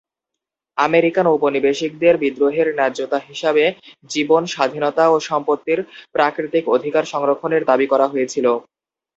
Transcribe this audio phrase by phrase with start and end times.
[0.77, 3.63] American ঔপনিবেশিকদের বিদ্রোহের ন্যায্যতা হিসাবে
[4.09, 5.79] জীবন, স্বাধীনতা ও সম্পত্তির
[6.15, 8.45] প্রাকৃতিক অধিকার সংরক্ষণের দাবি করা হয়েছিল।